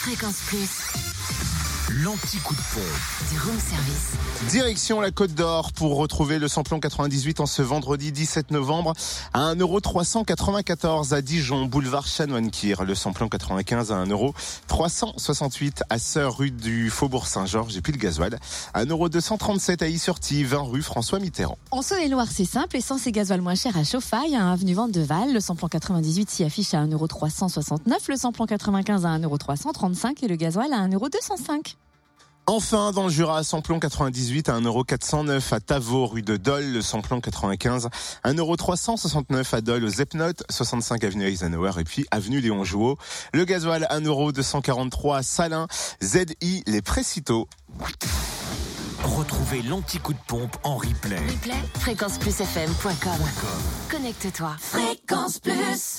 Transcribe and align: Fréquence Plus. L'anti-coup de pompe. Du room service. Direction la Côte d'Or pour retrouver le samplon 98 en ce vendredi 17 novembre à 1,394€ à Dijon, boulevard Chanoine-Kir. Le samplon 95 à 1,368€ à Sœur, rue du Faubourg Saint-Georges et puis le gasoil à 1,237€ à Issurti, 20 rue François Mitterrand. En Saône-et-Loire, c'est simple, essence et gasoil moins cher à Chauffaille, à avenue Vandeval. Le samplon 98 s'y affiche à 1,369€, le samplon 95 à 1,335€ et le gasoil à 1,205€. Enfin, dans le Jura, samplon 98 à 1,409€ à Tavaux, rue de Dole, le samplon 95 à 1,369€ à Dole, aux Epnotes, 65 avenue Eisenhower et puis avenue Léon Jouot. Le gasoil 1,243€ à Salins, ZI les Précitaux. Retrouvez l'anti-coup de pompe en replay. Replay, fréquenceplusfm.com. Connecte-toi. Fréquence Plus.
Fréquence 0.00 0.40
Plus. 0.46 0.99
L'anti-coup 1.92 2.54
de 2.54 2.60
pompe. 2.72 3.32
Du 3.32 3.38
room 3.40 3.58
service. 3.58 4.12
Direction 4.48 5.00
la 5.00 5.10
Côte 5.10 5.34
d'Or 5.34 5.72
pour 5.72 5.96
retrouver 5.96 6.38
le 6.38 6.46
samplon 6.46 6.78
98 6.78 7.40
en 7.40 7.46
ce 7.46 7.62
vendredi 7.62 8.12
17 8.12 8.52
novembre 8.52 8.92
à 9.32 9.52
1,394€ 9.56 11.12
à 11.12 11.20
Dijon, 11.20 11.64
boulevard 11.64 12.06
Chanoine-Kir. 12.06 12.84
Le 12.84 12.94
samplon 12.94 13.28
95 13.28 13.90
à 13.90 14.04
1,368€ 14.04 15.82
à 15.90 15.98
Sœur, 15.98 16.38
rue 16.38 16.52
du 16.52 16.90
Faubourg 16.90 17.26
Saint-Georges 17.26 17.76
et 17.76 17.80
puis 17.80 17.92
le 17.92 17.98
gasoil 17.98 18.38
à 18.72 18.84
1,237€ 18.84 19.82
à 19.82 19.88
Issurti, 19.88 20.44
20 20.44 20.58
rue 20.60 20.82
François 20.82 21.18
Mitterrand. 21.18 21.58
En 21.72 21.82
Saône-et-Loire, 21.82 22.28
c'est 22.30 22.44
simple, 22.44 22.76
essence 22.76 23.08
et 23.08 23.12
gasoil 23.12 23.40
moins 23.40 23.56
cher 23.56 23.76
à 23.76 23.82
Chauffaille, 23.82 24.36
à 24.36 24.52
avenue 24.52 24.74
Vandeval. 24.74 25.32
Le 25.32 25.40
samplon 25.40 25.66
98 25.66 26.30
s'y 26.30 26.44
affiche 26.44 26.72
à 26.72 26.84
1,369€, 26.84 27.78
le 28.08 28.16
samplon 28.16 28.46
95 28.46 29.04
à 29.04 29.18
1,335€ 29.18 30.22
et 30.22 30.28
le 30.28 30.36
gasoil 30.36 30.72
à 30.72 30.86
1,205€. 30.86 31.79
Enfin, 32.52 32.90
dans 32.90 33.04
le 33.04 33.10
Jura, 33.10 33.44
samplon 33.44 33.78
98 33.78 34.48
à 34.48 34.58
1,409€ 34.58 35.54
à 35.54 35.60
Tavaux, 35.60 36.06
rue 36.06 36.22
de 36.22 36.36
Dole, 36.36 36.72
le 36.72 36.82
samplon 36.82 37.20
95 37.20 37.88
à 38.24 38.32
1,369€ 38.32 39.54
à 39.54 39.60
Dole, 39.60 39.84
aux 39.84 39.88
Epnotes, 39.88 40.42
65 40.50 41.04
avenue 41.04 41.26
Eisenhower 41.26 41.70
et 41.78 41.84
puis 41.84 42.06
avenue 42.10 42.40
Léon 42.40 42.64
Jouot. 42.64 42.98
Le 43.32 43.44
gasoil 43.44 43.86
1,243€ 43.88 45.16
à 45.16 45.22
Salins, 45.22 45.68
ZI 46.02 46.64
les 46.66 46.82
Précitaux. 46.82 47.46
Retrouvez 49.04 49.62
l'anti-coup 49.62 50.14
de 50.14 50.18
pompe 50.26 50.56
en 50.64 50.76
replay. 50.76 51.18
Replay, 51.18 51.54
fréquenceplusfm.com. 51.78 53.20
Connecte-toi. 53.92 54.56
Fréquence 54.58 55.38
Plus. 55.38 55.98